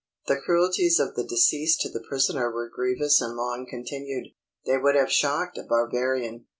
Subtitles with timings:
[0.25, 4.29] The cruelties of the deceased to the prisoner were grievous and long continued.
[4.65, 6.47] They would have shocked a barbarian.